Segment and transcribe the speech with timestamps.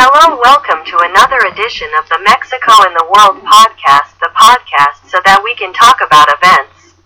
[0.00, 5.20] Hello, welcome to another edition of the Mexico in the World podcast, the podcast so
[5.28, 6.96] that we can talk about events,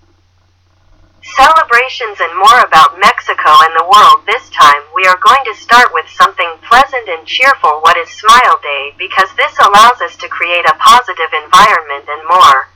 [1.35, 4.23] celebrations, and more about Mexico and the world.
[4.31, 7.83] This time, we are going to start with something pleasant and cheerful.
[7.83, 8.95] What is Smile Day?
[8.95, 12.71] Because this allows us to create a positive environment and more.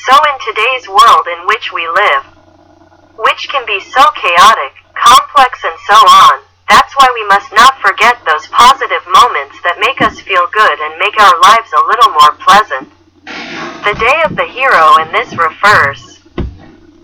[0.00, 2.24] So, in today's world in which we live,
[3.20, 8.18] which can be so chaotic, complex, and so on, that's why we must not forget
[8.26, 12.34] those positive moments that make us feel good and make our lives a little more
[12.42, 12.86] pleasant.
[13.86, 16.18] The Day of the Hero and this refers,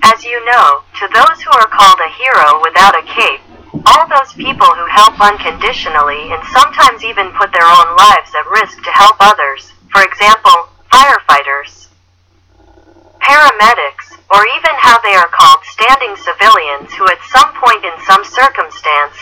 [0.02, 3.42] as you know, to those who are called a hero without a cape,
[3.86, 8.83] all those people who help unconditionally and sometimes even put their own lives at risk
[8.83, 11.86] to help others, for example, firefighters,
[13.22, 18.24] paramedics, or even how they are called standing civilians who at some point in some
[18.24, 19.14] circumstance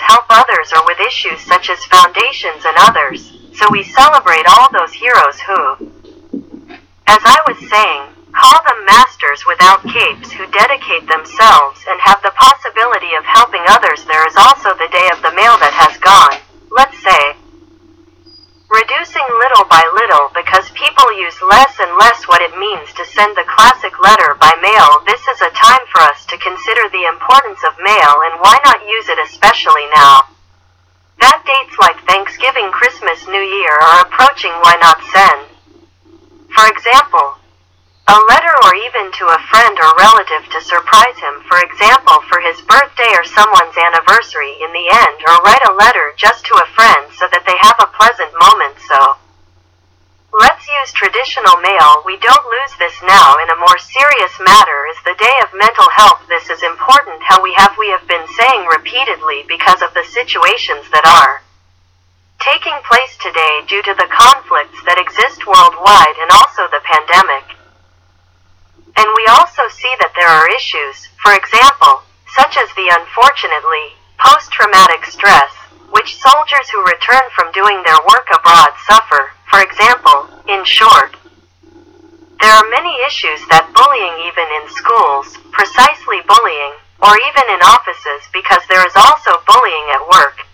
[0.60, 3.32] others or with issues such as foundations and others.
[3.55, 5.91] So we celebrate all those heroes who,
[7.06, 12.33] as I was saying, call them masters without capes who dedicate themselves and have the
[12.36, 14.05] possibility of helping others.
[14.05, 16.38] There is also the day of the mail that has gone,
[16.70, 17.34] let's say,
[18.70, 23.34] reducing little by little because people use less and less what it means to send
[23.34, 25.03] the classic letter by mail.
[25.11, 28.86] This is a time for us to consider the importance of mail and why not
[28.86, 30.31] use it especially now.
[31.20, 35.52] That dates like Thanksgiving, Christmas, New Year are approaching, why not send?
[36.48, 37.36] For example,
[38.08, 42.41] a letter or even to a friend or relative to surprise him, for example, for
[42.41, 46.70] his birthday or someone's anniversary in the end, or write a letter just to a
[46.74, 48.74] friend so that they have a pleasant moment.
[48.88, 48.98] So,
[50.92, 53.36] traditional mail We don't lose this now.
[53.42, 56.22] In a more serious matter is the day of mental health.
[56.28, 60.88] This is important how we have we have been saying repeatedly because of the situations
[60.92, 61.42] that are
[62.41, 67.44] taking place today due to the conflicts that exist worldwide and also the pandemic.
[68.97, 75.04] And we also see that there are issues, for example, such as the unfortunately post-traumatic
[75.06, 75.53] stress,
[75.92, 81.19] which soldiers who return from doing their work abroad suffer, for example, in short.
[82.41, 86.72] There are many issues that bullying even in schools, precisely bullying,
[87.03, 90.47] or even in offices because there is also bullying at work.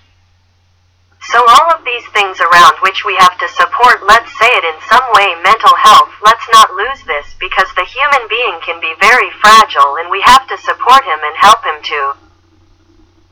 [1.30, 4.78] So all of these things around which we have to support, let's say it in
[4.86, 9.30] some way mental health, let's not lose this because the human being can be very
[9.42, 12.00] fragile and we have to support him and help him to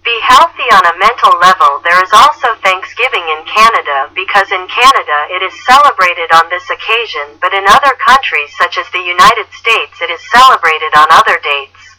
[0.02, 1.80] be healthy on a mental level.
[1.86, 2.43] There is also
[3.54, 8.76] Canada because in Canada it is celebrated on this occasion, but in other countries such
[8.76, 11.94] as the United States it is celebrated on other dates.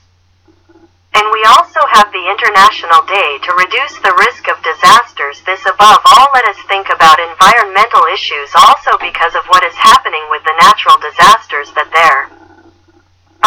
[1.15, 5.39] And we also have the International Day to reduce the risk of disasters.
[5.47, 10.27] This above all let us think about environmental issues also because of what is happening
[10.27, 12.27] with the natural disasters that there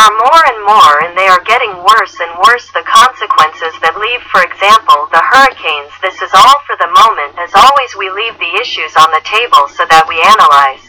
[0.01, 4.21] are more and more and they are getting worse and worse the consequences that leave.
[4.29, 5.93] For example the hurricanes.
[6.05, 7.41] This is all for the moment.
[7.41, 10.85] As always we leave the issues on the table so that we analyze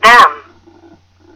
[0.00, 0.30] them.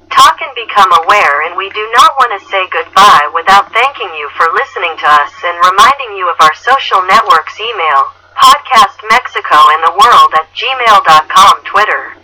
[0.08, 4.28] Talk and become aware and we do not want to say goodbye without thanking you
[4.36, 9.80] for listening to us and reminding you of our social networks email podcast mexico and
[9.84, 12.16] the world at gmail.com twitter.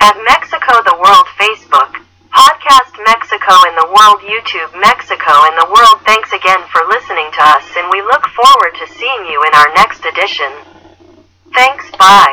[0.00, 1.85] At mexico the world facebook
[3.46, 6.00] mexico in the world youtube mexico and the world.
[6.04, 9.72] Thanks again for listening to us and we look forward to seeing you in our
[9.74, 10.50] next edition.
[11.54, 12.16] Thanks bye